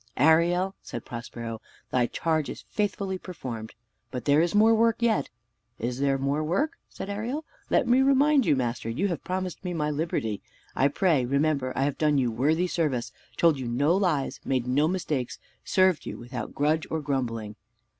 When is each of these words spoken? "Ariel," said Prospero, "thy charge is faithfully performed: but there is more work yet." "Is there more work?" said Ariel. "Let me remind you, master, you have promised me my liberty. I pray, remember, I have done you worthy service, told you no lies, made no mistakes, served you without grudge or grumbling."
"Ariel," 0.17 0.73
said 0.81 1.05
Prospero, 1.05 1.61
"thy 1.91 2.07
charge 2.07 2.49
is 2.49 2.63
faithfully 2.71 3.19
performed: 3.19 3.75
but 4.09 4.25
there 4.25 4.41
is 4.41 4.55
more 4.55 4.73
work 4.73 4.99
yet." 4.99 5.29
"Is 5.77 5.99
there 5.99 6.17
more 6.17 6.43
work?" 6.43 6.79
said 6.89 7.07
Ariel. 7.07 7.45
"Let 7.69 7.87
me 7.87 8.01
remind 8.01 8.47
you, 8.47 8.55
master, 8.55 8.89
you 8.89 9.09
have 9.09 9.23
promised 9.23 9.63
me 9.63 9.75
my 9.75 9.91
liberty. 9.91 10.41
I 10.75 10.87
pray, 10.87 11.23
remember, 11.23 11.71
I 11.75 11.83
have 11.83 11.99
done 11.99 12.17
you 12.17 12.31
worthy 12.31 12.65
service, 12.65 13.11
told 13.37 13.59
you 13.59 13.67
no 13.67 13.95
lies, 13.95 14.39
made 14.43 14.65
no 14.65 14.87
mistakes, 14.87 15.37
served 15.63 16.07
you 16.07 16.17
without 16.17 16.55
grudge 16.55 16.87
or 16.89 16.99
grumbling." 16.99 17.55